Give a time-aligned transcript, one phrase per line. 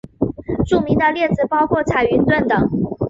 [0.65, 2.59] 著名的例子包括彩云邨等。